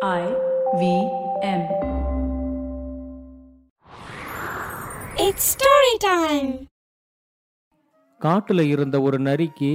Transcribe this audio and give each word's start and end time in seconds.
I 0.00 0.24
V 0.80 0.82
M. 1.42 1.62
It's 5.16 5.44
story 5.54 5.94
time. 6.04 6.50
காட்டுல 8.20 8.60
இருந்த 8.60 9.00
ஒரு 9.00 9.18
நரிக்கு 9.18 9.70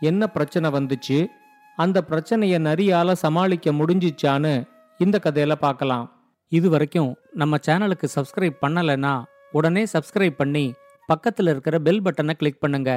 என்ன 0.00 0.26
பிரச்சனை 0.26 0.70
வந்துச்சு 0.70 1.18
அந்த 1.78 2.04
பிரச்சனைய 2.10 2.58
நரியால 2.58 3.16
சமாளிக்க 3.22 3.72
முடிஞ்சிச்சான்னு 3.72 4.54
இந்த 5.00 5.18
கதையில 5.24 5.52
பார்க்கலாம் 5.52 6.06
இது 6.52 6.70
வரைக்கும் 6.70 7.10
நம்ம 7.34 7.58
சேனலுக்கு 7.66 8.08
சப்ஸ்கிரைப் 8.14 8.62
பண்ணலைன்னா 8.62 9.14
உடனே 9.52 9.84
சப்ஸ்கிரைப் 9.92 10.36
பண்ணி 10.36 10.66
பக்கத்துல 11.08 11.48
இருக்கிற 11.48 11.78
பெல் 11.80 12.02
பட்டனை 12.02 12.34
கிளிக் 12.34 12.60
பண்ணுங்க 12.60 12.90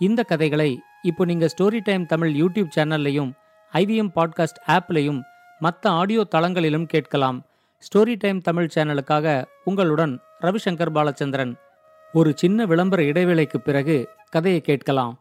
இந்த 0.00 0.22
கதைகளை 0.22 0.70
இப்போ 1.02 1.24
நீங்க 1.24 1.48
ஸ்டோரி 1.56 1.82
டைம் 1.84 2.06
தமிழ் 2.06 2.34
யூடியூப் 2.34 2.72
சேனல்லையும் 2.76 3.30
ஐவிஎம் 3.72 4.14
பாட்காஸ்ட் 4.14 4.62
ஆப்லையும் 4.68 5.20
மற்ற 5.61 5.91
ஆடியோ 5.91 6.23
தளங்களிலும் 6.35 6.89
கேட்கலாம் 6.93 7.39
ஸ்டோரி 7.83 8.15
டைம் 8.23 8.41
தமிழ் 8.41 8.73
சேனலுக்காக 8.75 9.27
உங்களுடன் 9.63 10.13
ரவிசங்கர் 10.45 10.93
பாலச்சந்திரன் 10.97 11.53
ஒரு 12.13 12.31
சின்ன 12.35 12.65
விளம்பர 12.65 13.01
இடைவேளைக்கு 13.03 13.59
பிறகு 13.59 13.97
கதையை 14.29 14.61
கேட்கலாம் 14.61 15.15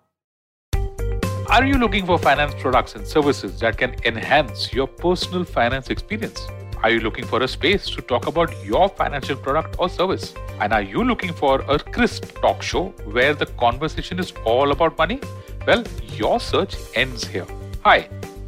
Are 1.49 1.65
you 1.65 1.77
looking 1.79 2.05
for 2.05 2.19
finance 2.19 2.55
products 2.55 2.95
and 2.97 3.07
services 3.07 3.53
that 3.61 3.75
can 3.79 3.93
enhance 4.05 4.73
your 4.73 4.87
personal 5.05 5.45
finance 5.47 5.89
experience? 5.91 6.41
Are 6.83 6.91
you 6.91 7.01
looking 7.01 7.25
for 7.25 7.43
a 7.43 7.49
space 7.49 7.85
to 7.87 8.01
talk 8.03 8.27
about 8.27 8.51
your 8.65 8.89
financial 8.91 9.37
product 9.37 9.77
or 9.79 9.89
service? 9.91 10.27
And 10.61 10.73
are 10.73 10.83
you 10.85 11.05
looking 11.05 11.33
for 11.33 11.55
a 11.69 11.79
crisp 11.95 12.25
talk 12.41 12.63
show 12.63 12.83
where 13.09 13.35
the 13.35 13.47
conversation 13.57 14.19
is 14.19 14.33
all 14.45 14.71
about 14.71 14.99
money? 14.99 15.19
Well, 15.67 15.85
your 16.15 16.41
search 16.43 16.75
ends 16.95 17.25
here. 17.27 17.47
Hi, 17.85 17.99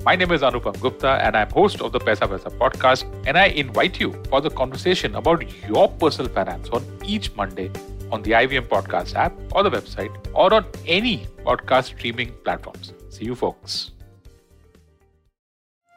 My 0.05 0.15
name 0.15 0.31
is 0.31 0.41
Anupam 0.41 0.79
Gupta 0.79 1.11
and 1.23 1.37
I'm 1.37 1.49
host 1.51 1.81
of 1.81 1.91
the 1.91 1.99
Pesa 1.99 2.27
Pesa 2.27 2.49
podcast 2.61 3.03
and 3.27 3.37
I 3.37 3.47
invite 3.63 3.99
you 3.99 4.09
for 4.29 4.41
the 4.41 4.49
conversation 4.51 5.15
about 5.15 5.43
your 5.67 5.87
personal 5.93 6.29
finance 6.31 6.69
on 6.69 6.83
each 7.05 7.33
Monday 7.35 7.69
on 8.11 8.21
the 8.23 8.31
IVM 8.33 8.67
Podcast 8.67 9.15
app 9.15 9.33
or 9.51 9.63
the 9.63 9.71
website 9.71 10.13
or 10.33 10.53
on 10.53 10.65
any 10.87 11.15
podcast 11.45 11.85
streaming 11.95 12.31
platforms. 12.45 12.87
See 13.09 13.27
you, 13.31 13.37
folks. 13.43 13.73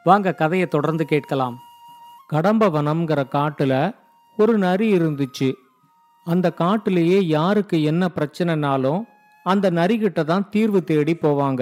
வாங்க 0.05 0.31
கதையை 0.41 0.67
தொடர்ந்து 0.73 1.05
கேட்கலாம் 1.05 1.55
கடம்பவனம்ங்கிற 2.31 3.21
காட்டுல 3.33 3.73
ஒரு 4.37 4.53
நரி 4.57 4.87
இருந்துச்சு 4.97 5.47
அந்த 6.27 6.47
காட்டுலயே 6.61 7.19
யாருக்கு 7.37 7.77
என்ன 7.91 8.07
பிரச்சனைனாலும் 8.17 9.01
அந்த 9.45 9.71
நரிகிட்ட 9.79 10.23
தான் 10.31 10.45
தீர்வு 10.53 10.79
தேடி 10.91 11.13
போவாங்க 11.23 11.61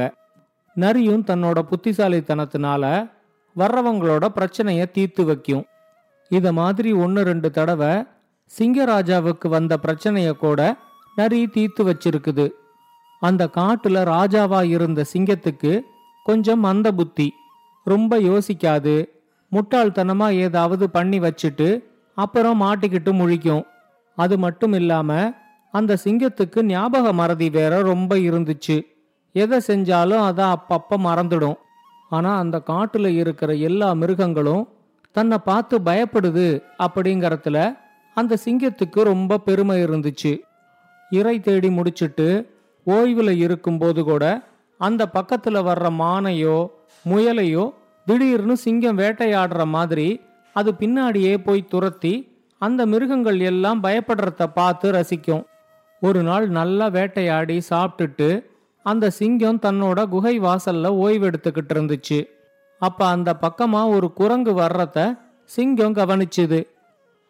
நரியும் 0.75 1.23
தன்னோட 1.23 1.59
புத்திசாலித்தனத்தினால 1.71 3.11
வர்றவங்களோட 3.55 4.25
பிரச்சனைய 4.37 4.91
தீர்த்து 4.91 5.25
வைக்கும். 5.25 5.65
இத 6.29 6.51
மாதிரி 6.51 6.91
ஒன்று 6.93 7.23
ரெண்டு 7.23 7.51
தடவை 7.51 8.03
சிங்கராஜாவுக்கு 8.59 9.47
வந்த 9.47 9.79
பிரச்சனைய 9.83 10.31
கூட 10.31 10.59
நரி 11.15 11.47
தீர்த்து 11.47 11.81
வச்சிருக்குது. 11.89 12.49
அந்த 13.19 13.49
காட்டுல 13.55 13.97
ராஜாவா 14.13 14.63
இருந்த 14.63 15.05
சிங்கத்துக்கு 15.13 15.79
கொஞ்சம் 16.23 16.59
மந்த 16.59 16.91
புத்தி 16.91 17.33
ரொம்ப 17.83 18.19
யோசிக்காது 18.19 18.95
முட்டாள்தனமா 19.51 20.27
ஏதாவது 20.31 20.89
பண்ணி 20.89 21.19
வச்சுட்டு 21.19 21.83
அப்புறம் 22.15 22.61
மாட்டிக்கிட்டு 22.61 23.11
முழிக்கும். 23.21 23.63
அது 24.15 24.37
மட்டும் 24.37 24.73
இல்லாம 24.73 25.31
அந்த 25.71 25.97
சிங்கத்துக்கு 26.03 26.61
ஞாபக 26.63 27.13
மறதி 27.13 27.49
வேற 27.49 27.81
ரொம்ப 27.81 28.15
இருந்துச்சு. 28.15 28.77
எதை 29.41 29.57
செஞ்சாலும் 29.67 30.23
அதை 30.29 30.45
அப்பப்போ 30.55 30.97
மறந்துடும். 31.07 31.57
ஆனால் 32.09 32.41
அந்த 32.43 32.57
காட்டில் 32.71 33.09
இருக்கிற 33.21 33.51
எல்லா 33.67 33.89
மிருகங்களும் 34.01 34.63
தன்னை 35.15 35.37
பார்த்து 35.49 35.75
பயப்படுது 35.89 36.47
அப்படிங்கிறதுல 36.85 37.59
அந்த 38.17 38.33
சிங்கத்துக்கு 38.45 38.99
ரொம்ப 39.11 39.39
பெருமை 39.47 39.75
இருந்துச்சு. 39.85 40.33
இறை 41.11 41.35
தேடி 41.47 41.69
முடிச்சிட்டு 41.69 42.27
ஓய்வில் 42.87 43.33
இருக்கும்போது 43.45 44.01
கூட 44.03 44.23
அந்த 44.79 45.03
பக்கத்தில் 45.09 45.65
வர்ற 45.67 45.87
மானையோ 46.01 46.57
முயலையோ 47.05 47.65
திடீர்னு 48.07 48.55
சிங்கம் 48.57 48.97
வேட்டையாடுற 48.97 49.61
மாதிரி 49.75 50.07
அது 50.55 50.71
பின்னாடியே 50.79 51.33
போய் 51.45 51.69
துரத்தி 51.73 52.13
அந்த 52.61 52.81
மிருகங்கள் 52.91 53.39
எல்லாம் 53.49 53.79
பயப்படுறத 53.83 54.43
பார்த்து 54.59 54.87
ரசிக்கும். 54.91 55.43
ஒரு 56.01 56.19
நாள் 56.23 56.45
நல்லா 56.57 56.85
வேட்டையாடி 56.97 57.57
சாப்பிட்டுட்டு 57.69 58.29
அந்த 58.85 59.09
சிங்கம் 59.09 59.59
தன்னோட 59.61 60.07
குகை 60.07 60.39
வாசல்ல 60.39 60.89
ஓய்வெடுத்துக்கிட்டு 61.03 61.73
இருந்துச்சு. 61.73 62.25
அப்ப 62.79 63.05
அந்த 63.05 63.35
பக்கமா 63.41 63.87
ஒரு 63.87 64.13
குரங்கு 64.13 64.51
வர்றத 64.51 65.19
சிங்கம் 65.45 65.93
கவனிச்சுது. 65.93 66.59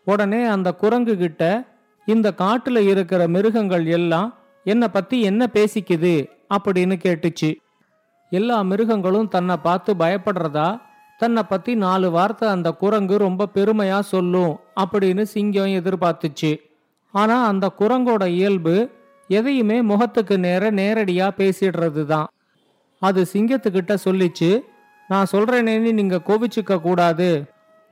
உடனே 0.06 0.44
அந்த 0.44 0.74
குரங்கு 0.74 1.18
கிட்ட 1.18 1.66
இந்த 2.06 2.34
காட்டுல 2.38 2.78
இருக்கிற 2.78 3.28
மிருகங்கள் 3.28 3.86
எல்லாம் 3.86 4.34
என்னை 4.64 4.88
பத்தி 4.88 5.22
என்ன 5.22 5.50
பேசிக்குது? 5.54 6.30
அப்படின்னு 6.54 6.96
கேட்டுச்சு. 7.04 7.56
எல்லா 8.30 8.62
மிருகங்களும் 8.62 9.28
தன்னை 9.28 9.58
பார்த்து 9.58 9.94
பயப்படுறதா 9.96 10.82
தன்னை 11.18 11.44
பத்தி 11.44 11.76
நாலு 11.76 12.12
வார்த்தை 12.12 12.50
அந்த 12.50 12.72
குரங்கு 12.72 13.18
ரொம்ப 13.18 13.48
பெருமையா 13.54 14.00
சொல்லும் 14.00 14.60
அப்படின்னு 14.76 15.22
சிங்கம் 15.22 15.76
எதிர்பார்த்துச்சு. 15.80 16.58
ஆனா 17.12 17.46
அந்த 17.46 17.72
குரங்கோட 17.80 18.26
இயல்பு 18.26 18.90
எதையுமே 19.28 19.82
முகத்துக்கு 19.82 20.40
நேர 20.40 20.72
நேரடியா 20.72 21.30
பேசிடுறது 21.38 22.06
தான் 22.06 22.28
அது 23.00 23.26
சிங்கத்துக்கிட்ட 23.34 23.98
சொல்லிச்சு 24.06 24.60
நான் 25.08 25.26
சொல்றேனேன்னு 25.32 25.94
நீங்க 25.94 26.22
கோவிச்சுக்க 26.26 26.82
கூடாது. 26.82 27.46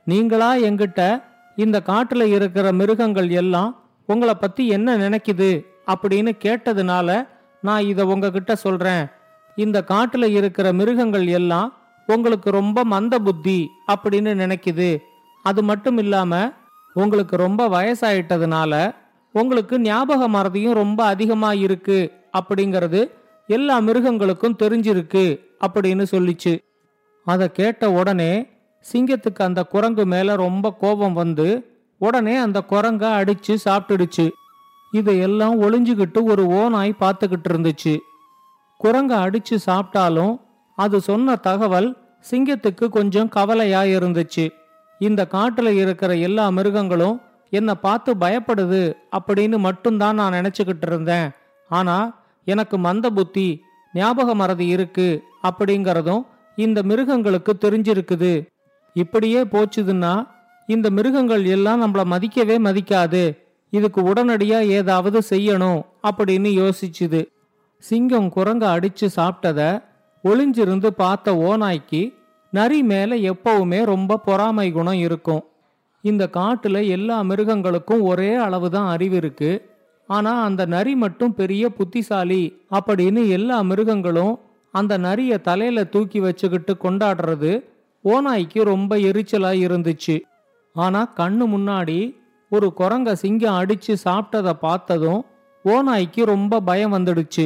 நீங்களா 0.03 0.55
எங்கிட்ட 0.55 1.23
இந்த 1.55 1.81
காட்டுல 1.85 2.23
இருக்கிற 2.23 2.71
மிருகங்கள் 2.71 3.29
எல்லாம் 3.29 3.83
உங்களை 4.05 4.33
பத்தி 4.33 4.67
என்ன 4.67 4.97
நினைக்குது? 4.97 5.65
அப்படின்னு 5.87 6.31
கேட்டதுனால 6.43 7.27
நான் 7.61 7.83
இதை 7.83 8.05
உங்ககிட்ட 8.05 8.55
சொல்றேன். 8.55 9.07
இந்த 9.55 9.83
காட்டுல 9.87 10.25
இருக்கிற 10.25 10.73
மிருகங்கள் 10.73 11.27
எல்லாம் 11.27 11.77
உங்களுக்கு 12.07 12.49
ரொம்ப 12.49 12.83
மந்த 12.83 13.19
புத்தி 13.19 13.69
அப்படின்னு 13.87 14.33
நினைக்குது. 14.43 14.97
அது 15.43 15.63
மட்டும் 15.63 15.97
இல்லாம 15.97 16.51
உங்களுக்கு 16.93 17.35
ரொம்ப 17.35 17.67
வயசாயிட்டதுனால 17.67 18.95
உங்களுக்கு 19.33 19.79
ஞாபக 19.79 20.27
மறதியும் 20.27 20.73
ரொம்ப 20.73 21.05
அதிகமா 21.05 21.53
இருக்கு 21.53 22.11
அப்படிங்கிறது 22.37 23.09
எல்லா 23.47 23.77
மிருகங்களுக்கும் 23.79 24.57
தெரிஞ்சிருக்கு 24.59 25.39
அப்படின்னு 25.67 26.05
சொல்லிச்சு. 26.11 26.53
அதை 27.25 27.51
கேட்ட 27.51 27.91
உடனே 27.91 28.47
சிங்கத்துக்கு 28.93 29.41
அந்த 29.41 29.63
குரங்கு 29.63 30.05
மேல 30.05 30.35
ரொம்ப 30.35 30.71
கோபம் 30.71 31.13
வந்து 31.13 31.77
உடனே 31.97 32.35
அந்த 32.35 32.63
குரங்க 32.69 33.03
அடிச்சு 33.19 33.57
சாப்பிட்டுடுச்சு. 33.65 34.29
இதையெல்லாம் 34.91 35.61
ஒளிஞ்சுக்கிட்டு 35.61 36.23
ஒரு 36.23 36.43
ஓனாய் 36.43 36.95
பார்த்துக்கிட்டு 36.99 37.49
இருந்துச்சு. 37.49 37.97
குரங்க 38.83 39.13
அடிச்சு 39.25 39.57
சாப்பிட்டாலும் 39.65 40.39
அது 40.75 41.01
சொன்ன 41.01 41.35
தகவல் 41.35 41.97
சிங்கத்துக்கு 42.31 42.89
கொஞ்சம் 42.89 43.29
கவலையா 43.29 43.81
இருந்துச்சு. 43.81 44.49
இந்த 44.99 45.27
காட்டுல 45.31 45.67
இருக்கிற 45.67 46.15
எல்லா 46.15 46.49
மிருகங்களும் 46.49 47.21
என்னை 47.57 47.73
பார்த்து 47.85 48.11
பயப்படுது 48.23 48.81
அப்படின்னு 49.17 49.57
மட்டும்தான் 49.67 50.17
நான் 50.19 50.35
நினச்சிக்கிட்டு 50.37 50.87
இருந்தேன். 50.89 51.27
ஆனால் 51.69 52.07
எனக்கு 52.47 52.75
மந்த 52.77 53.07
புத்தி 53.09 53.47
ஞாபக 53.93 54.29
மறதி 54.41 54.67
இருக்கு 54.75 55.07
அப்படிங்கிறதும் 55.49 56.23
இந்த 56.57 56.79
மிருகங்களுக்கு 56.89 57.51
தெரிஞ்சிருக்குது. 57.65 58.33
இப்படியே 58.95 59.41
போச்சுதுன்னா 59.53 60.13
இந்த 60.69 60.87
மிருகங்கள் 60.89 61.43
எல்லாம் 61.55 61.81
நம்மள 61.83 62.01
மதிக்கவே 62.13 62.57
மதிக்காது. 62.67 63.23
இதுக்கு 63.73 64.01
உடனடியாக 64.03 64.71
ஏதாவது 64.79 65.19
செய்யணும் 65.29 65.81
அப்படின்னு 66.09 66.49
யோசிச்சுது. 66.61 67.21
சிங்கம் 67.83 68.29
குரங்க 68.35 68.63
அடிச்சு 68.75 69.07
சாப்பிட்டத 69.17 69.61
ஒளிஞ்சிருந்து 70.23 70.89
பார்த்த 71.01 71.31
ஓநாய்க்கு 71.49 72.01
நரி 72.53 72.79
மேலே 72.91 73.15
எப்பவுமே 73.31 73.79
ரொம்ப 73.93 74.17
பொறாமை 74.27 74.67
குணம் 74.71 75.01
இருக்கும். 75.07 75.43
இந்த 76.03 76.29
காட்டுல 76.33 76.87
எல்லா 76.87 77.21
மிருகங்களுக்கும் 77.21 78.01
ஒரே 78.01 78.35
அளவுதான் 78.35 78.89
அறிவு 78.89 79.15
இருக்கு. 79.15 79.51
ஆனா 80.09 80.43
அந்த 80.43 80.65
நரி 80.65 80.95
மட்டும் 80.95 81.33
பெரிய 81.33 81.69
புத்திசாலி 81.69 82.41
அப்படின்னு 82.71 83.27
எல்லா 83.27 83.61
மிருகங்களும் 83.61 84.33
அந்த 84.73 84.97
நரிய 84.97 85.41
தலையில 85.41 85.83
தூக்கி 85.83 86.19
வச்சுக்கிட்டு 86.19 86.73
கொண்டாடுறது 86.83 87.51
ஓநாய்க்கு 88.03 88.63
ரொம்ப 88.63 88.95
எரிச்சலா 88.97 89.51
இருந்துச்சு. 89.67 90.21
ஆனா 90.75 91.13
கண்ணு 91.17 91.45
முன்னாடி 91.55 91.99
ஒரு 92.49 92.73
குரங்க 92.77 93.13
சிங்கம் 93.13 93.59
அடிச்சு 93.61 93.95
சாப்பிட்டதை 94.05 94.53
பார்த்ததும் 94.53 95.21
ஓநாய்க்கு 95.65 96.23
ரொம்ப 96.25 96.59
பயம் 96.59 96.93
வந்துடுச்சு. 96.93 97.45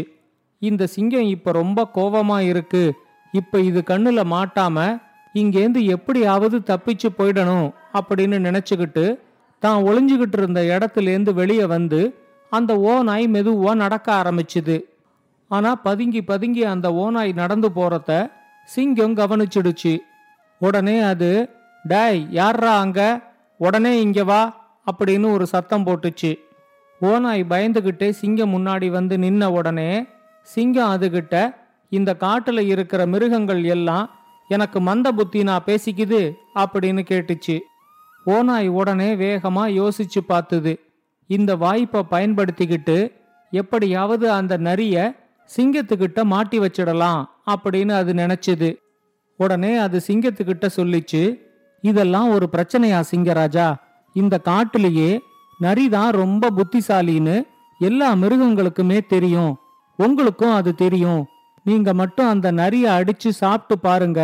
இந்த 0.61 0.87
சிங்கம் 0.87 1.27
இப்ப 1.27 1.51
ரொம்ப 1.51 1.87
கோபமா 1.95 2.39
இருக்கு. 2.39 2.93
இப்ப 3.31 3.59
இது 3.59 3.83
கண்ணுல 3.87 4.21
மாட்டாம 4.31 4.77
இங்கேருந்து 5.39 5.81
எப்படியாவது 5.85 6.57
தப்பிச்சு 6.69 7.09
போயிடணும் 7.17 7.67
அப்படின்னு 7.93 8.37
நினைச்சுக்கிட்டு 8.39 9.05
தான் 9.59 9.83
ஒளிஞ்சுக்கிட்டு 9.83 10.37
இருந்த 10.37 10.61
இடத்துலேருந்து 10.63 11.33
வெளியே 11.33 11.65
வந்து 11.65 11.99
அந்த 12.51 12.71
ஓநாய் 12.91 13.25
மெதுவாக 13.27 13.75
நடக்க 13.75 14.07
ஆரம்பிச்சுது. 14.13 14.77
ஆனால் 15.51 15.81
பதுங்கி 15.83 16.21
பதுங்கி 16.21 16.63
அந்த 16.63 16.87
ஓநாய் 16.93 17.31
நடந்து 17.33 17.69
போகிறத 17.75 18.11
சிங்கம் 18.69 19.15
கவனிச்சிடுச்சு. 19.17 19.93
உடனே 20.61 20.99
அது 20.99 21.31
டேய் 21.85 22.21
யார்ரா 22.31 22.73
அங்க? 22.79 23.01
உடனே 23.59 24.01
இங்க 24.01 24.23
வா 24.23 24.41
அப்படின்னு 24.87 25.27
ஒரு 25.31 25.45
சத்தம் 25.45 25.85
போட்டுச்சு. 25.87 26.31
ஓநாய் 27.01 27.43
பயந்துகிட்டே 27.49 28.09
சிங்கம் 28.09 28.53
முன்னாடி 28.55 28.87
வந்து 28.89 29.17
நின்ன 29.17 29.45
உடனே 29.51 29.89
சிங்கம் 30.47 30.91
அதுகிட்ட 30.95 31.35
இந்த 31.91 32.11
காட்டில் 32.15 32.63
இருக்கிற 32.67 33.01
மிருகங்கள் 33.05 33.63
எல்லாம் 33.63 34.05
எனக்கு 34.47 34.81
மந்த 34.81 35.11
புத்தி 35.11 35.43
நான் 35.43 35.63
பேசிக்குது 35.65 36.33
அப்படின்னு 36.55 37.05
கேட்டுச்சு. 37.09 37.59
ஓநாய் 38.23 38.67
உடனே 38.67 39.15
வேகமா 39.15 39.87
யோசிச்சு 39.87 40.19
பார்த்துது 40.29 40.79
இந்த 41.27 41.55
வாய்ப்பை 41.55 42.03
பயன்படுத்திக்கிட்டு 42.11 43.11
எப்படியாவது 43.51 44.31
அந்த 44.31 44.57
நரிய 44.57 45.15
சிங்கத்துக்கிட்ட 45.57 46.23
மாட்டி 46.23 46.59
வச்சிடலாம் 46.59 47.25
அப்படின்னு 47.45 47.91
அது 47.91 48.13
நினைச்சது. 48.13 48.77
உடனே 49.37 49.75
அது 49.75 50.01
சிங்கத்துக்கிட்ட 50.07 50.69
சொல்லிச்சு 50.75 51.37
இதெல்லாம் 51.81 52.29
ஒரு 52.29 52.49
பிரச்சனையா 52.51 53.03
சிங்கராஜா? 53.11 53.75
இந்த 54.13 54.41
காட்டுலயே 54.45 55.19
நரிதான் 55.61 56.09
ரொம்ப 56.09 56.49
புத்திசாலின்னு 56.51 57.43
எல்லா 57.79 58.13
மிருகங்களுக்குமே 58.13 58.99
தெரியும். 59.07 59.57
உங்களுக்கும் 59.97 60.53
அது 60.53 60.75
தெரியும். 60.75 61.25
நீங்க 61.67 61.93
மட்டும் 61.93 62.29
அந்த 62.29 62.47
நரிய 62.51 62.85
அடிச்சு 62.97 63.29
சாப்பிட்டு 63.29 63.75
பாருங்க. 63.79 64.21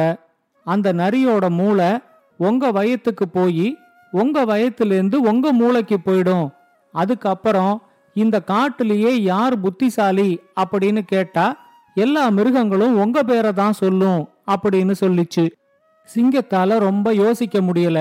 அந்த 0.67 0.93
நரியோட 0.93 1.45
மூளை 1.49 1.89
உங்க 2.37 2.71
வயத்துக்கு 2.71 3.25
போய் 3.31 3.67
உங்க 4.11 4.45
வயத்திலிருந்து 4.45 5.15
உங்க 5.31 5.51
மூளைக்கு 5.51 5.97
போயிடும். 6.05 6.47
அதுக்கப்புறம் 6.93 7.73
இந்த 8.13 8.37
காட்டுலயே 8.47 9.11
யார் 9.31 9.55
புத்திசாலி 9.59 10.29
அப்படின்னு 10.61 11.01
கேட்டா 11.13 11.45
எல்லா 11.95 12.23
மிருகங்களும் 12.29 12.97
உங்க 12.97 13.23
பேரை 13.23 13.51
தான் 13.53 13.73
சொல்லும் 13.73 14.21
அப்படின்னு 14.47 14.95
சொல்லிச்சு. 14.99 15.45
சிங்கத்தால 16.15 16.77
ரொம்ப 16.87 17.13
யோசிக்க 17.13 17.59
முடியல. 17.59 17.99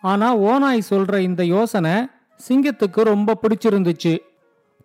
ஆனா 0.00 0.28
ஓநாய் 0.36 0.88
சொல்ற 0.90 1.18
இந்த 1.18 1.44
யோசனை 1.44 1.94
சிங்கத்துக்கு 2.48 3.00
ரொம்ப 3.12 3.36
பிடிச்சிருந்துச்சு. 3.42 4.14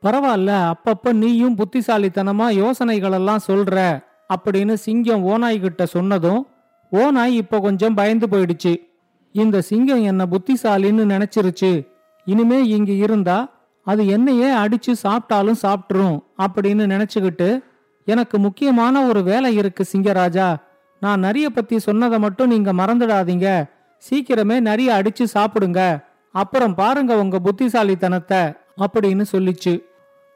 பரவாயில்ல 0.06 0.72
அப்பப்ப 0.72 1.14
நீயும் 1.14 1.58
புத்திசாலித்தனமா 1.58 2.46
யோசனைகளெல்லாம் 2.62 3.44
சொல்ற 3.48 4.04
அப்படின்னு 4.34 4.74
சிங்கம் 4.74 5.28
ஓநாய்கிட்ட 5.28 5.84
சொன்னதும் 5.84 6.48
ஓநாய் 6.90 7.36
இப்ப 7.36 7.60
கொஞ்சம் 7.60 7.94
பயந்து 7.94 8.28
போயிடுச்சு. 8.28 8.90
இந்த 9.32 9.62
சிங்கம் 9.62 10.04
என்ன 10.04 10.26
புத்திசாலின்னு 10.26 11.04
நினைச்சிருச்சு. 11.14 11.88
இனிமே 12.26 12.68
இங்க 12.68 12.92
இருந்தா 12.92 13.60
அது 13.84 14.08
என்னையே 14.08 14.56
அடிச்சு 14.56 14.94
சாப்பிட்டாலும் 15.04 15.62
சாப்பிட்டுரும் 15.62 16.20
அப்படின்னு 16.42 16.84
நினைச்சுக்கிட்டு 16.94 17.64
எனக்கு 18.06 18.40
முக்கியமான 18.40 19.04
ஒரு 19.08 19.24
வேலை 19.24 19.56
இருக்கு 19.56 19.86
சிங்கராஜா. 19.92 20.56
நான் 21.00 21.24
நரிய 21.24 21.46
பத்தி 21.46 21.80
சொன்னதை 21.80 22.20
மட்டும் 22.20 22.50
நீங்க 22.50 22.74
மறந்துடாதீங்க. 22.74 23.70
சீக்கிரமே 24.10 24.58
நரிய 24.70 24.90
அடிச்சு 25.00 25.26
சாப்பிடுங்க. 25.34 26.04
அப்புறம் 26.32 26.76
பாருங்க 26.76 27.18
உங்க 27.18 27.40
புத்திசாலித்தனத்தை 27.40 28.38
அப்படின்னு 28.78 29.26
சொல்லிச்சு. 29.32 29.82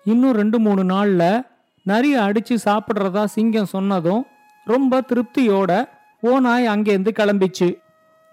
இன்னும் 0.06 0.32
ரெண்டு 0.32 0.60
மூணு 0.60 0.84
நாளில் 0.84 1.44
நிறைய 1.84 2.24
அடித்து 2.24 2.58
சாப்பிட்றதா 2.66 3.24
சிங்கம் 3.26 3.66
சொன்னதும் 3.66 4.26
ரொம்ப 4.66 5.02
திருப்தியோட 5.02 5.90
ஓநாய் 6.22 6.68
அங்கேருந்து 6.68 7.12
கிளம்பிச்சு. 7.20 7.78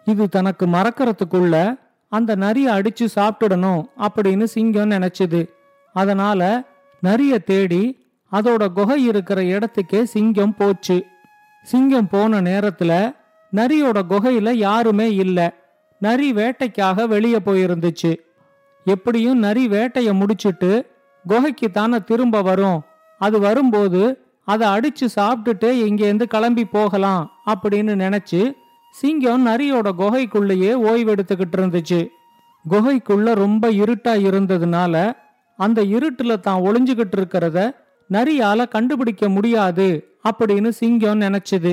இது 0.05 0.29
தனக்கு 0.29 0.67
மறக்கிறதுக்குள்ள 0.67 1.79
அந்த 2.09 2.37
நரிய 2.37 2.69
அடிச்சு 2.69 3.07
சாப்பிட்டுடணும் 3.15 3.85
அப்படின்னு 3.99 4.45
சிங்கம் 4.45 4.91
நினைச்சது. 4.91 5.49
அதனால 5.93 6.63
நரிய 7.03 7.45
தேடி 7.45 8.07
அதோட 8.33 8.73
குகை 8.73 9.05
இருக்கிற 9.05 9.43
இடத்துக்கே 9.43 10.03
சிங்கம் 10.03 10.55
போச்சு. 10.55 11.07
சிங்கம் 11.63 12.09
போன 12.09 12.41
நேரத்துல 12.41 13.15
நரியோட 13.57 14.03
குகையில 14.09 14.51
யாருமே 14.51 15.15
இல்ல. 15.15 15.55
நரி 15.99 16.33
வேட்டைக்காக 16.33 17.09
வெளியே 17.09 17.37
போயிருந்துச்சு. 17.37 18.17
எப்படியும் 18.85 19.39
நரி 19.39 19.69
வேட்டைய 19.69 20.13
முடிச்சிட்டு 20.13 20.92
குகைக்கு 21.29 21.71
தானே 21.71 21.99
திரும்ப 21.99 22.43
வரும்? 22.43 22.81
அது 23.19 23.41
வரும்போது 23.41 24.03
அதை 24.45 24.69
அடிச்சு 24.69 25.07
சாப்பிட்டுட்டு 25.17 25.69
இங்கேருந்து 25.87 26.23
கிளம்பி 26.23 26.65
போகலாம் 26.65 27.23
அப்படின்னு 27.47 27.93
நினைச்சு 28.05 28.41
சிங்கம் 28.95 29.47
நரியோட 29.47 29.89
குகைக்குள்ளேயே 29.99 30.73
ஓய்வெடுத்துக்கிட்டு 30.89 31.57
இருந்துச்சு. 31.57 32.01
குகைக்குள்ள 32.71 33.35
ரொம்ப 33.35 33.71
இருட்டா 33.71 34.15
இருந்ததுனால 34.29 35.13
அந்த 35.59 35.81
இருட்டுல 35.83 36.41
தான் 36.41 36.63
ஒளிஞ்சுகிட்டு 36.63 37.17
இருக்கிறத 37.19 37.59
நரியால 38.11 38.69
கண்டுபிடிக்க 38.69 39.29
முடியாது 39.29 39.89
அப்படின்னு 40.29 40.69
சிங்கம் 40.69 41.21
நினைச்சது. 41.21 41.73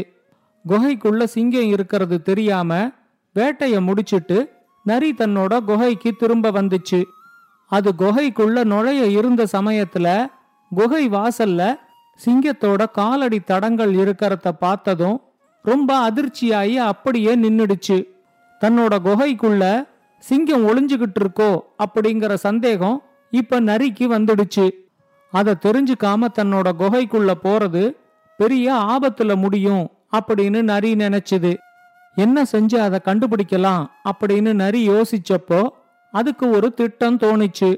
குகைக்குள்ள 0.66 1.24
சிங்கம் 1.24 1.69
இருக்கிறது 1.75 2.22
தெரியாம 2.22 2.92
வேட்டைய 3.36 3.81
முடிச்சிட்டு 3.81 4.38
நரி 4.86 5.10
தன்னோட 5.18 5.60
குகைக்கு 5.60 6.12
திரும்ப 6.12 6.51
வந்துச்சு. 6.51 7.04
அது 7.69 7.94
குகைக்குள்ள 7.98 8.63
நுழைய 8.63 9.06
இருந்த 9.06 9.48
சமயத்துல 9.51 10.27
குகை 10.75 11.10
வாசல்ல 11.10 11.80
சிங்கத்தோட 12.25 12.92
காலடி 12.92 13.39
தடங்கள் 13.39 13.94
இருக்கிறத 13.94 14.50
பார்த்ததும் 14.50 15.21
ரொம்ப 15.63 16.12
அதிர்ச்சியாகி 16.12 16.75
அப்படியே 16.75 17.36
நின்னுடுச்சு. 17.36 17.98
தன்னோட 18.62 18.94
குகைக்குள்ள 19.06 19.88
சிங்கம் 20.19 20.66
ஒளிஞ்சுகிட்டு 20.68 21.19
இருக்கோ 21.19 21.60
அப்படிங்கிற 21.77 22.33
சந்தேகம் 22.33 23.04
இப்ப 23.30 23.62
நரிக்கு 23.62 24.06
வந்துடுச்சு. 24.15 24.65
அதை 25.31 25.54
தெரிஞ்சுக்காம 25.62 26.27
தன்னோட 26.36 26.69
குகைக்குள்ள 26.80 27.31
போறது 27.44 27.83
பெரிய 28.38 28.74
ஆபத்துல 28.74 29.36
முடியும் 29.36 29.89
அப்படின்னு 30.12 30.62
நரி 30.62 30.94
நினைச்சது. 30.95 31.57
என்ன 32.15 32.44
செஞ்சு 32.51 32.77
அதை 32.77 33.00
கண்டுபிடிக்கலாம் 33.06 33.86
அப்படின்னு 34.12 34.54
நரி 34.54 34.89
யோசிச்சப்போ 34.89 35.62
அதுக்கு 36.12 36.50
ஒரு 36.50 36.74
திட்டம் 36.74 37.18
தோணுச்சு. 37.18 37.76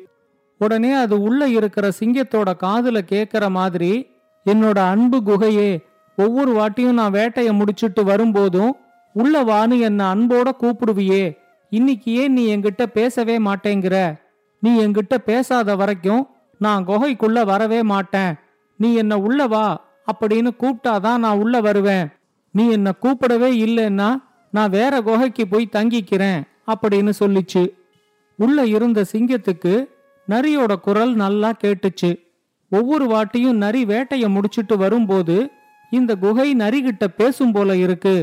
உடனே 0.57 0.94
அது 0.94 1.22
உள்ள 1.22 1.48
இருக்கிற 1.48 1.92
சிங்கத்தோட 2.00 2.54
காதுல 2.63 3.01
கேக்குற 3.12 3.50
மாதிரி 3.50 4.10
என்னோட 4.45 4.78
அன்பு 4.78 5.22
குகையே 5.25 5.83
ஒவ்வொரு 6.18 6.56
வாட்டியும் 6.56 6.92
நான் 6.92 7.12
வேட்டைய 7.12 7.54
முடிச்சிட்டு 7.54 8.04
வரும்போதும் 8.04 8.75
உள்ள 9.13 9.44
வான்னு 9.44 9.80
என்ன 9.80 10.16
அன்போட 10.16 10.50
கூப்பிடுவியே 10.60 11.38
இன்னைக்கு 11.69 12.13
ஏன் 12.13 12.33
நீ 12.33 12.56
என்கிட்ட 12.56 12.86
பேசவே 12.86 13.39
மாட்டேங்கிற? 13.39 14.19
நீ 14.60 14.86
என்கிட்ட 14.86 15.18
பேசாத 15.25 15.75
வரைக்கும் 15.75 16.28
நான் 16.57 16.86
குகைக்குள்ள 16.86 17.45
வரவே 17.45 17.83
மாட்டேன். 17.83 18.36
நீ 18.78 18.94
என்ன 18.94 19.19
உள்ள 19.19 19.48
வா 19.48 19.86
அப்படின்னு 20.13 20.50
கூப்பிட்டாதான் 20.60 21.18
நான் 21.18 21.38
உள்ள 21.38 21.62
வருவேன். 21.62 22.07
நீ 22.51 22.69
என்ன 22.69 22.94
கூப்பிடவே 23.01 23.50
இல்லைன்னா 23.66 24.24
நான் 24.51 24.69
வேற 24.69 25.01
குகைக்கு 25.01 25.48
போய் 25.48 25.69
தங்கிக்கிறேன் 25.72 26.42
அப்படின்னு 26.68 27.13
சொல்லிச்சு. 27.19 27.81
உள்ள 28.42 28.66
இருந்த 28.66 29.06
சிங்கத்துக்கு 29.12 29.74
நரியோட 30.28 30.76
குரல் 30.76 31.14
நல்லா 31.14 31.50
கேட்டுச்சு. 31.64 32.12
ஒவ்வொரு 32.69 33.06
வாட்டியும் 33.06 33.60
நரி 33.64 33.81
வேட்டைய 33.86 34.28
முடிச்சிட்டு 34.28 34.76
வரும்போது 34.78 35.38
இந்த 35.90 36.16
குகை 36.16 36.56
நரிகிட்ட 36.56 37.07
பேசும் 37.18 37.52
போல 37.52 37.76
இருக்கு. 37.76 38.16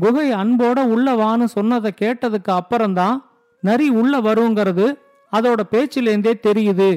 குகை 0.00 0.32
அன்போட 0.32 0.78
உள்ள 0.84 1.14
வான்னு 1.14 1.44
சொன்னதை 1.44 1.90
கேட்டதுக்கு 2.00 2.50
அப்புறம்தான் 2.50 3.16
நரி 3.60 3.88
உள்ள 3.88 4.20
வருங்கிறது 4.20 4.86
அதோட 5.32 5.60
பேச்சிலேந்தே 5.70 6.32
தெரியுது. 6.42 6.90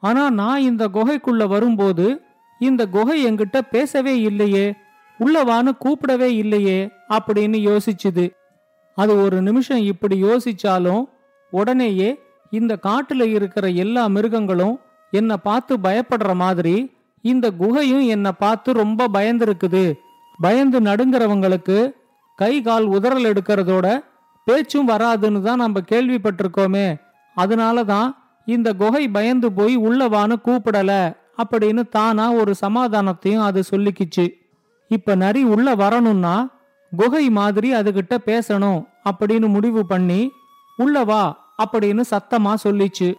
ஆனா 0.00 0.30
நான் 0.30 0.60
இந்த 0.60 0.88
குகைக்குள்ள 0.88 1.46
வரும்போது 1.48 2.20
இந்த 2.58 2.86
குகை 2.86 3.26
என்கிட்ட 3.26 3.60
பேசவே 3.70 4.20
இல்லையே 4.20 4.66
உள்ள 5.18 5.44
வான்னு 5.44 5.72
கூப்பிடவே 5.84 6.28
இல்லையே 6.42 6.78
அப்படின்னு 7.08 7.58
யோசிச்சுது. 7.68 8.26
அது 8.94 9.22
ஒரு 9.22 9.42
நிமிஷம் 9.42 9.82
இப்படி 9.82 10.22
யோசிச்சாலும் 10.22 11.04
உடனேயே 11.50 12.20
இந்த 12.50 12.78
காட்டுல 12.82 13.22
இருக்கிற 13.22 13.68
எல்லா 13.68 14.06
மிருகங்களும் 14.06 14.80
என்னை 15.10 15.36
பார்த்து 15.42 15.76
பயப்படுற 15.76 16.34
மாதிரி 16.34 16.94
இந்த 17.22 17.50
குகையும் 17.50 18.06
என்னை 18.06 18.32
பார்த்து 18.38 18.72
ரொம்ப 18.72 19.08
பயந்துருக்குது. 19.08 19.92
பயந்து 20.40 20.80
நடுங்கிறவங்களுக்கு 20.80 21.94
கை 22.36 22.62
கால் 22.62 22.88
உதறல் 22.88 23.28
எடுக்கிறதோட 23.32 23.98
பேச்சும் 24.44 24.88
வராதுன்னு 24.88 25.42
தான் 25.42 25.56
நம்ம 25.56 25.80
கேள்விப்பட்டிருக்கோமே. 25.80 26.96
அதனால 27.34 27.84
தான் 27.84 28.16
இந்த 28.44 28.72
குகை 28.72 29.08
பயந்து 29.08 29.52
போய் 29.52 29.78
உள்ளவான்னு 29.78 30.36
கூப்பிடல 30.44 31.16
அப்படின்னு 31.42 31.88
தானா 31.88 32.32
ஒரு 32.32 32.54
சமாதானத்தையும் 32.66 33.42
அது 33.42 33.62
சொல்லிக்கிச்சு. 33.70 34.26
இப்ப 34.88 35.14
நரி 35.14 35.44
உள்ள 35.44 35.74
வரணும்னா 35.74 36.48
குகை 36.96 37.30
மாதிரி 37.30 37.74
அதுகிட்ட 37.74 38.14
பேசணும் 38.26 38.86
அப்படின்னு 39.10 39.48
முடிவு 39.48 39.86
பண்ணி 39.86 40.32
உள்ள 40.76 41.04
வா 41.04 41.22
அப்படின்னு 41.64 42.02
சத்தமா 42.10 42.54
சொல்லிச்சு. 42.64 43.14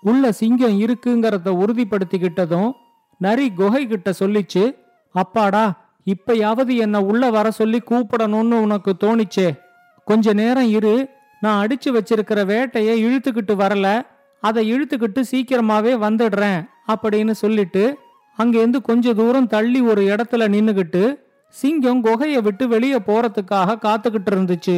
உள்ள 0.00 0.32
சிங்கம் 0.32 0.80
இருக்குங்கிறத 0.80 1.48
உறுதிப்படுத்திக்கிட்டதும் 1.62 2.70
நரி 3.18 3.52
குகை 3.52 3.86
கிட்ட 3.86 4.12
சொல்லிச்சு 4.18 4.76
அப்பாடா 5.12 5.64
இப்பயாவது 6.06 6.76
என்ன 6.76 7.00
உள்ள 7.00 7.30
வர 7.30 7.50
சொல்லி 7.50 7.82
கூப்பிடணும்னு 7.90 8.60
உனக்கு 8.60 8.96
தோணிச்சே. 9.00 9.58
கொஞ்ச 10.04 10.32
நேரம் 10.32 10.68
இரு 10.68 11.08
நான் 11.40 11.66
அடிச்சு 11.66 11.88
வச்சிருக்கிற 11.88 12.40
வேட்டைய 12.50 12.90
இழுத்துக்கிட்டு 13.06 13.54
வரல 13.62 14.06
அதை 14.40 14.62
இழுத்துக்கிட்டு 14.72 15.22
சீக்கிரமாவே 15.30 15.92
வந்துடுறேன் 16.04 16.68
அப்படின்னு 16.88 17.30
சொல்லிட்டு 17.30 17.98
அங்கேருந்து 18.38 18.82
கொஞ்ச 18.82 19.14
தூரம் 19.14 19.46
தள்ளி 19.46 19.80
ஒரு 19.80 20.02
இடத்துல 20.02 20.46
நின்னுகிட்டு 20.54 21.02
சிங்கம் 21.48 22.04
குகையை 22.04 22.42
விட்டு 22.42 22.68
வெளியே 22.68 22.96
போறதுக்காக 22.96 23.76
காத்துக்கிட்டு 23.84 24.30
இருந்துச்சு. 24.30 24.76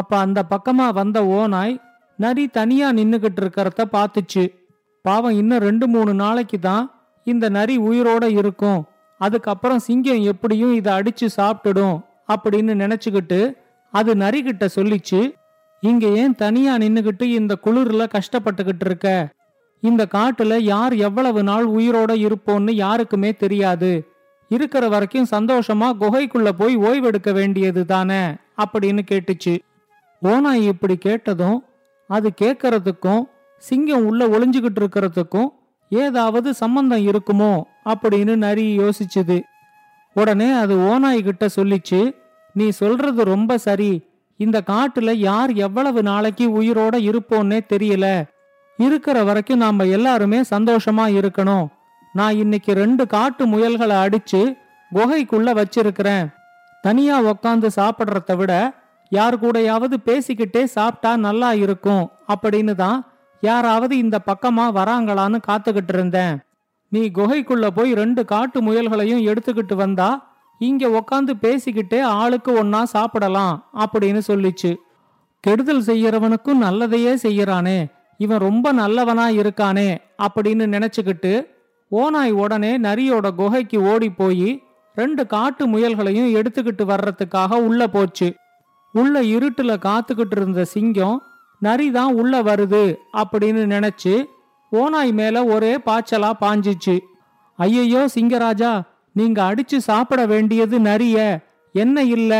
அப்ப 0.00 0.12
அந்த 0.24 0.40
பக்கமா 0.52 0.86
வந்த 0.98 1.18
ஓநாய் 1.38 1.74
நரி 2.18 2.44
தனியா 2.58 2.88
நின்னுகிட்டு 2.92 3.40
இருக்கிறத 3.42 3.84
பாத்துச்சு 3.96 4.44
பாவம் 5.04 5.36
இன்னும் 5.40 5.64
ரெண்டு 5.68 5.86
மூணு 5.94 6.12
நாளைக்கு 6.22 6.58
தான் 6.68 6.84
இந்த 7.26 7.46
நரி 7.56 7.74
உயிரோட 7.88 8.24
இருக்கும். 8.40 8.80
அதுக்கப்புறம் 9.20 9.84
சிங்கம் 9.86 10.22
எப்படியும் 10.32 10.74
இதை 10.74 10.90
அடிச்சு 10.98 11.26
சாப்பிட்டுடும் 11.36 11.96
அப்படின்னு 12.34 12.72
நினைச்சுக்கிட்டு 12.82 13.40
அது 13.94 14.10
நரிகிட்ட 14.14 14.64
சொல்லிச்சு 14.76 15.20
இங்க 15.82 16.06
ஏன் 16.20 16.34
தனியா 16.42 16.72
நின்னுகிட்டு 16.82 17.24
இந்த 17.38 17.52
குளிர்ல 17.64 18.04
கஷ்டப்பட்டுக்கிட்டு 18.14 18.86
இருக்க? 18.88 19.08
இந்த 19.82 20.02
காட்டுல 20.14 20.54
யார் 20.72 20.94
எவ்வளவு 21.08 21.40
நாள் 21.42 21.66
உயிரோட 21.76 22.12
இருப்போம்னு 22.26 22.72
யாருக்குமே 22.84 23.30
தெரியாது. 23.42 23.92
இருக்கிற 24.50 24.84
வரைக்கும் 24.88 25.30
சந்தோஷமா 25.30 25.88
குகைக்குள்ள 26.02 26.50
போய் 26.60 26.74
ஓய்வெடுக்க 26.88 27.32
வேண்டியது 27.32 27.82
தானே 27.92 28.22
அப்படின்னு 28.62 29.02
கேட்டுச்சு. 29.10 29.54
ஓநாய் 30.20 30.66
இப்படி 30.66 30.96
கேட்டதும் 30.96 31.64
அது 32.08 32.30
கேட்கறதுக்கும் 32.40 33.22
சிங்கம் 33.58 34.06
உள்ள 34.06 34.26
ஒளிஞ்சுகிட்டு 34.26 34.78
இருக்கிறதுக்கும் 34.80 35.48
ஏதாவது 35.88 36.54
சம்பந்தம் 36.54 37.06
இருக்குமோ 37.06 37.62
அப்படின்னு 37.84 38.36
நரி 38.36 38.78
யோசிச்சுது. 38.78 39.42
உடனே 40.14 40.52
அது 40.52 40.88
ஓநாய் 40.88 41.22
கிட்ட 41.22 41.46
சொல்லிச்சு 41.56 42.16
நீ 42.52 42.68
சொல்றது 42.68 43.24
ரொம்ப 43.24 43.58
சரி. 43.58 44.06
இந்த 44.36 44.62
காட்டுல 44.66 45.10
யார் 45.12 45.52
எவ்வளவு 45.52 46.02
நாளைக்கு 46.02 46.62
உயிரோட 46.62 46.96
இருப்போன்னே 47.10 47.60
தெரியல. 47.68 48.22
இருக்கிற 48.76 49.24
வரைக்கும் 49.24 49.58
நாம 49.58 49.84
எல்லாருமே 49.84 50.40
சந்தோஷமா 50.40 51.04
இருக்கணும். 51.20 51.66
நான் 52.12 52.36
இன்னைக்கு 52.36 52.72
ரெண்டு 52.72 53.06
காட்டு 53.06 53.46
முயல்களை 53.46 53.96
அடிச்சு 53.96 54.56
குகைக்குள்ள 54.94 55.62
வச்சிருக்கிறேன். 55.62 56.34
தனியா 56.82 57.22
உக்காந்து 57.22 57.68
சாப்பிட்றத 57.76 58.36
விட 58.36 58.72
யார் 59.10 59.36
கூடயாவது 59.42 59.96
பேசிக்கிட்டே 60.08 60.62
சாப்பிட்டா 60.76 61.12
நல்லா 61.26 61.50
இருக்கும் 61.64 62.04
அப்படின்னு 62.32 62.74
தான் 62.74 62.98
யாராவது 63.42 63.94
இந்த 64.04 64.16
பக்கமா 64.30 64.64
வராங்களான்னு 64.78 65.38
காத்துக்கிட்டு 65.48 65.92
இருந்தேன். 65.94 66.34
நீ 66.92 67.02
குகைக்குள்ள 67.18 67.66
போய் 67.76 67.90
ரெண்டு 67.92 68.22
காட்டு 68.24 68.58
முயல்களையும் 68.66 69.22
எடுத்துக்கிட்டு 69.30 69.74
வந்தா 69.74 70.10
இங்க 70.60 70.84
உக்காந்து 70.98 71.32
பேசிக்கிட்டே 71.44 72.00
ஆளுக்கு 72.20 72.50
ஒன்னா 72.62 72.80
சாப்பிடலாம் 72.94 73.54
அப்படின்னு 73.82 74.20
சொல்லிச்சு. 74.30 74.70
கெடுதல் 75.44 75.84
செய்யறவனுக்கும் 75.90 76.64
நல்லதையே 76.66 77.12
செய்யறானே 77.26 77.78
இவன் 78.20 78.44
ரொம்ப 78.46 78.66
நல்லவனா 78.72 79.26
இருக்கானே 79.40 79.90
அப்படின்னு 80.26 80.64
நினைச்சுக்கிட்டு 80.74 81.32
ஓனாய் 81.92 82.32
உடனே 82.42 82.72
நரியோட 82.78 83.26
குகைக்கு 83.34 83.78
ஓடி 83.90 84.08
போய் 84.10 84.50
ரெண்டு 84.96 85.22
காட்டு 85.26 85.64
முயல்களையும் 85.66 86.30
எடுத்துக்கிட்டு 86.38 86.84
வர்றதுக்காக 86.92 87.60
உள்ள 87.68 87.80
போச்சு. 87.86 88.28
உள்ள 88.92 89.22
இருட்டுல 89.22 89.72
காத்துக்கிட்டு 89.78 90.36
இருந்த 90.36 90.64
சிங்கம் 90.64 91.22
நரி 91.58 91.90
தான் 91.90 92.14
உள்ள 92.14 92.42
வருது 92.42 92.98
அப்படின்னு 93.12 93.62
நினைச்சு 93.66 94.28
ஓனாய் 94.72 95.12
மேல 95.12 95.44
ஒரே 95.44 95.76
பாய்ச்சலா 95.76 96.30
பாஞ்சிச்சு. 96.40 96.98
ஐயையோ 97.56 98.08
சிங்கராஜா 98.14 98.80
நீங்க 99.12 99.54
அடிச்சு 99.54 99.76
சாப்பிட 99.76 100.26
வேண்டியது 100.26 100.80
நரிய 100.80 101.38
என்ன 101.72 102.02
இல்ல? 102.02 102.32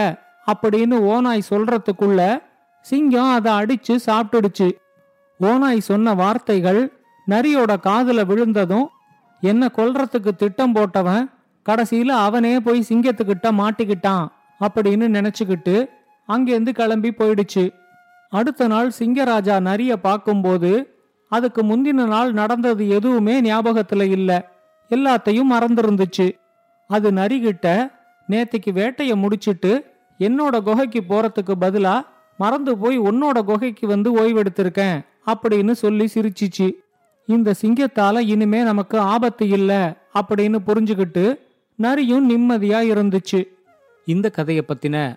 அப்படின்னு 0.46 0.96
ஓனாய் 1.14 1.48
சொல்றதுக்குள்ள 1.50 2.40
சிங்கம் 2.80 3.30
அதை 3.30 3.52
அடிச்சு 3.52 3.98
சாப்பிட்டுடுச்சு. 4.06 4.68
ஓனாய் 5.40 5.78
சொன்ன 5.78 6.14
வார்த்தைகள் 6.14 6.80
நரியோட 7.26 7.76
காதுல 7.82 8.26
விழுந்ததும் 8.26 8.90
என்ன 9.40 9.70
கொல்றதுக்கு 9.76 10.28
திட்டம் 10.36 10.74
போட்டவன் 10.74 11.24
கடைசியில 11.66 12.08
அவனே 12.08 12.60
போய் 12.60 12.86
சிங்கத்துக்கிட்ட 12.88 13.48
மாட்டிக்கிட்டான் 13.50 14.26
அப்படின்னு 14.60 15.06
நினைச்சுக்கிட்டு 15.08 15.90
அங்கேருந்து 16.28 16.68
கிளம்பி 16.68 17.10
போயிடுச்சு. 17.10 17.72
அடுத்த 18.30 18.66
நாள் 18.66 18.92
சிங்கராஜா 18.98 19.60
நரிய 19.60 19.92
பார்க்கும்போது 19.92 20.92
அதுக்கு 21.28 21.62
முந்தின 21.62 22.06
நாள் 22.06 22.32
நடந்தது 22.32 22.88
எதுவுமே 22.88 23.40
ஞாபகத்துல 23.40 24.02
இல்ல. 24.02 24.50
எல்லாத்தையும் 24.90 25.50
மறந்துருந்துச்சு. 25.50 26.38
அது 26.86 27.10
நரிகிட்ட 27.10 27.92
நேத்திக்கு 28.30 28.72
வேட்டைய 28.72 29.14
முடிச்சிட்டு 29.14 29.84
என்னோட 30.18 30.62
குகைக்கு 30.62 31.02
போறதுக்கு 31.08 31.54
பதிலா 31.60 32.00
மறந்து 32.38 32.78
போய் 32.78 33.00
உன்னோட 33.00 33.42
குகைக்கு 33.42 33.86
வந்து 33.86 34.14
ஓய்வெடுத்திருக்கேன் 34.16 35.00
அப்படின்னு 35.26 35.72
சொல்லி 35.72 36.08
சிரிச்சிச்சு. 36.14 36.72
இந்த 37.26 37.54
சிங்கத்தால 37.62 38.18
இனிமே 38.18 38.62
நமக்கு 38.62 38.98
ஆபத்து 38.98 39.48
இல்ல 39.48 39.96
அப்படின்னு 40.14 40.58
புரிஞ்சுக்கிட்டு 40.66 41.40
நரியும் 41.74 42.30
நிம்மதியா 42.30 42.80
இருந்துச்சு. 42.94 43.48
இந்த 44.04 44.30
கதையை 44.30 44.64
பத்தின 44.68 45.16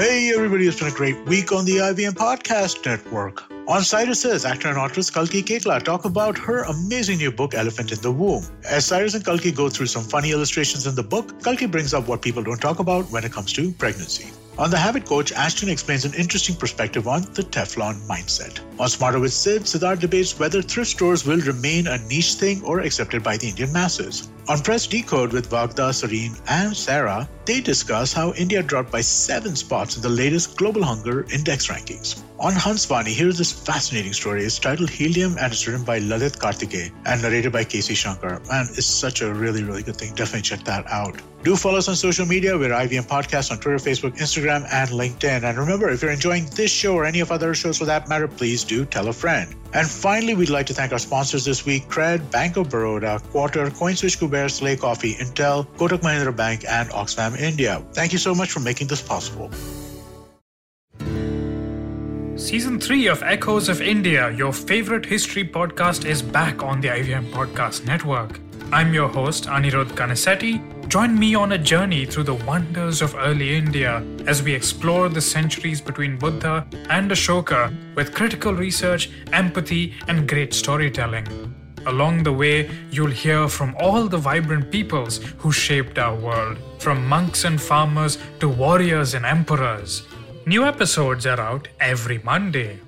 Hey 0.00 0.32
everybody, 0.34 0.66
it's 0.66 0.78
been 0.78 0.88
a 0.88 0.96
great 0.96 1.22
week 1.26 1.52
on 1.52 1.66
the 1.66 1.72
IBM 1.72 2.12
Podcast 2.12 2.86
Network. 2.86 3.44
On 3.68 3.82
Cyrus 3.82 4.24
actor 4.46 4.68
and 4.68 4.78
actress 4.78 5.10
Kalki 5.10 5.42
Kekla 5.42 5.82
talk 5.82 6.06
about 6.06 6.38
her 6.38 6.62
amazing 6.62 7.18
new 7.18 7.30
book, 7.30 7.52
Elephant 7.52 7.92
in 7.92 8.00
the 8.00 8.10
Womb. 8.10 8.42
As 8.66 8.86
Cyrus 8.86 9.12
and 9.12 9.22
Kalki 9.22 9.52
go 9.52 9.68
through 9.68 9.88
some 9.88 10.02
funny 10.02 10.30
illustrations 10.30 10.86
in 10.86 10.94
the 10.94 11.02
book, 11.02 11.42
Kalki 11.42 11.66
brings 11.66 11.92
up 11.92 12.08
what 12.08 12.22
people 12.22 12.42
don't 12.42 12.62
talk 12.62 12.78
about 12.78 13.10
when 13.10 13.24
it 13.24 13.32
comes 13.32 13.52
to 13.52 13.72
pregnancy. 13.72 14.30
On 14.56 14.70
The 14.70 14.78
Habit 14.78 15.04
Coach, 15.04 15.32
Ashton 15.32 15.68
explains 15.68 16.06
an 16.06 16.14
interesting 16.14 16.56
perspective 16.56 17.06
on 17.06 17.20
the 17.34 17.42
Teflon 17.42 18.00
mindset. 18.08 18.60
On 18.80 18.88
Smarter 18.88 19.20
with 19.20 19.34
Sid, 19.34 19.62
Siddharth 19.64 20.00
debates 20.00 20.38
whether 20.38 20.62
thrift 20.62 20.92
stores 20.92 21.26
will 21.26 21.40
remain 21.40 21.86
a 21.86 21.98
niche 22.08 22.34
thing 22.34 22.62
or 22.64 22.80
accepted 22.80 23.22
by 23.22 23.36
the 23.36 23.50
Indian 23.50 23.70
masses. 23.70 24.30
On 24.50 24.58
Press 24.58 24.88
Decode 24.88 25.32
with 25.32 25.48
Vagda, 25.48 25.92
Sareen, 25.94 26.36
and 26.48 26.76
Sarah, 26.76 27.28
they 27.44 27.60
discuss 27.60 28.12
how 28.12 28.32
India 28.32 28.64
dropped 28.64 28.90
by 28.90 29.00
seven 29.00 29.54
spots 29.54 29.94
in 29.94 30.02
the 30.02 30.08
latest 30.08 30.56
Global 30.56 30.82
Hunger 30.82 31.24
Index 31.32 31.68
rankings. 31.68 32.20
On 32.40 32.52
Hansvani, 32.52 33.14
here's 33.14 33.38
this 33.38 33.52
fascinating 33.52 34.12
story. 34.12 34.42
It's 34.42 34.58
titled 34.58 34.90
Helium 34.90 35.36
and 35.38 35.52
it's 35.52 35.68
written 35.68 35.84
by 35.84 36.00
Lalit 36.00 36.36
Karthike 36.36 36.90
and 37.06 37.22
narrated 37.22 37.52
by 37.52 37.62
Casey 37.62 37.94
Shankar. 37.94 38.40
Man, 38.48 38.66
it's 38.72 38.86
such 38.86 39.20
a 39.20 39.32
really, 39.32 39.62
really 39.62 39.84
good 39.84 39.96
thing. 39.96 40.16
Definitely 40.16 40.42
check 40.42 40.64
that 40.64 40.84
out. 40.90 41.22
Do 41.44 41.54
follow 41.54 41.78
us 41.78 41.88
on 41.88 41.94
social 41.94 42.26
media. 42.26 42.58
We're 42.58 42.70
IVM 42.70 43.06
Podcast 43.06 43.52
on 43.52 43.60
Twitter, 43.60 43.78
Facebook, 43.78 44.18
Instagram, 44.18 44.66
and 44.72 44.90
LinkedIn. 44.90 45.44
And 45.44 45.58
remember, 45.58 45.90
if 45.90 46.02
you're 46.02 46.10
enjoying 46.10 46.46
this 46.56 46.72
show 46.72 46.94
or 46.94 47.04
any 47.04 47.20
of 47.20 47.30
other 47.30 47.54
shows 47.54 47.78
for 47.78 47.84
that 47.84 48.08
matter, 48.08 48.26
please 48.26 48.64
do 48.64 48.84
tell 48.84 49.08
a 49.08 49.12
friend. 49.12 49.54
And 49.72 49.88
finally, 49.88 50.34
we'd 50.34 50.50
like 50.50 50.66
to 50.66 50.74
thank 50.74 50.92
our 50.92 50.98
sponsors 50.98 51.44
this 51.44 51.64
week 51.64 51.88
Cred, 51.88 52.30
Bank 52.30 52.56
of 52.56 52.68
Baroda, 52.68 53.20
Quarter, 53.30 53.70
CoinSwitch 53.70 54.18
Kuber, 54.18 54.50
Slay 54.50 54.76
Coffee, 54.76 55.14
Intel, 55.14 55.66
Kotak 55.76 56.00
Mahindra 56.00 56.34
Bank, 56.34 56.64
and 56.68 56.88
Oxfam 56.90 57.38
India. 57.38 57.82
Thank 57.92 58.12
you 58.12 58.18
so 58.18 58.34
much 58.34 58.50
for 58.50 58.60
making 58.60 58.88
this 58.88 59.00
possible. 59.00 59.50
Season 62.36 62.80
3 62.80 63.06
of 63.08 63.22
Echoes 63.22 63.68
of 63.68 63.82
India, 63.82 64.30
your 64.30 64.52
favorite 64.52 65.04
history 65.04 65.44
podcast, 65.44 66.06
is 66.06 66.22
back 66.22 66.62
on 66.62 66.80
the 66.80 66.88
IVM 66.88 67.30
Podcast 67.30 67.84
Network. 67.84 68.40
I'm 68.72 68.94
your 68.94 69.08
host, 69.08 69.46
Anirudh 69.46 69.96
Kanasetti. 69.96 70.62
Join 70.86 71.18
me 71.18 71.34
on 71.34 71.52
a 71.52 71.58
journey 71.58 72.06
through 72.06 72.22
the 72.22 72.34
wonders 72.34 73.02
of 73.02 73.16
early 73.16 73.56
India 73.56 74.00
as 74.28 74.44
we 74.44 74.54
explore 74.54 75.08
the 75.08 75.20
centuries 75.20 75.80
between 75.80 76.16
Buddha 76.16 76.64
and 76.88 77.10
Ashoka 77.10 77.74
with 77.96 78.14
critical 78.14 78.54
research, 78.54 79.10
empathy, 79.32 79.94
and 80.06 80.28
great 80.28 80.54
storytelling. 80.54 81.26
Along 81.86 82.22
the 82.22 82.32
way, 82.32 82.70
you'll 82.92 83.10
hear 83.10 83.48
from 83.48 83.74
all 83.80 84.06
the 84.06 84.18
vibrant 84.18 84.70
peoples 84.70 85.18
who 85.38 85.50
shaped 85.50 85.98
our 85.98 86.14
world, 86.14 86.56
from 86.78 87.08
monks 87.08 87.44
and 87.44 87.60
farmers 87.60 88.18
to 88.38 88.48
warriors 88.48 89.14
and 89.14 89.26
emperors. 89.26 90.06
New 90.46 90.64
episodes 90.64 91.26
are 91.26 91.40
out 91.40 91.66
every 91.80 92.18
Monday. 92.18 92.78